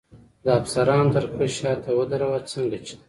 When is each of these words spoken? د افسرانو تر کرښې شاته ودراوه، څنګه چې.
د 0.43 0.45
افسرانو 0.59 1.11
تر 1.15 1.23
کرښې 1.31 1.47
شاته 1.57 1.91
ودراوه، 1.97 2.39
څنګه 2.51 2.77
چې. 2.85 2.95